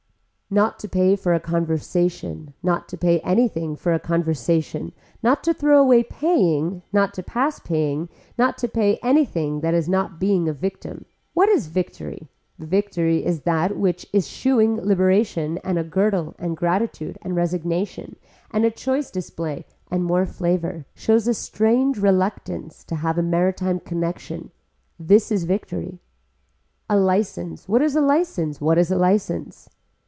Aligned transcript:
Not 0.53 0.79
to 0.79 0.89
pay 0.89 1.15
for 1.15 1.33
a 1.33 1.39
conversation, 1.39 2.53
not 2.61 2.89
to 2.89 2.97
pay 2.97 3.21
anything 3.21 3.77
for 3.77 3.93
any 3.93 3.99
conversation, 3.99 4.91
not 5.23 5.45
to 5.45 5.53
throw 5.53 5.79
away 5.79 6.03
paying, 6.03 6.81
not 6.91 7.13
to 7.13 7.23
pass 7.23 7.59
paying, 7.61 8.09
not 8.37 8.57
to 8.57 8.67
pay 8.67 8.99
anything 9.01 9.61
this 9.61 9.73
is 9.85 9.87
not 9.87 10.19
being 10.19 10.49
a 10.49 10.53
victim. 10.53 11.05
What 11.33 11.47
is 11.47 11.67
victory, 11.67 12.27
victory 12.59 13.23
is 13.25 13.43
that 13.43 13.77
which 13.77 14.05
eschewing 14.13 14.75
liberation 14.75 15.57
and 15.59 15.79
a 15.79 15.85
girdle 15.85 16.35
and 16.37 16.57
gratitude 16.57 17.17
and 17.21 17.33
resignation 17.33 18.17
and 18.51 18.65
a 18.65 18.71
choice 18.71 19.09
display 19.09 19.63
and 19.89 20.03
more 20.03 20.25
flavor 20.25 20.85
shows 20.93 21.29
a 21.29 21.33
strange 21.33 21.97
reluctance 21.97 22.83
to 22.91 22.95
have 22.95 23.17
a 23.17 23.23
maritime 23.23 23.79
connection. 23.79 24.51
This 24.99 25.31
is 25.31 25.45
victory. 25.45 26.01
A 26.89 26.97
license, 26.97 27.69
what 27.69 27.81
is 27.81 27.95
a 27.95 28.01
license, 28.01 28.59
what 28.59 28.77
is 28.77 28.91
a 28.91 28.97
license. 28.97 29.69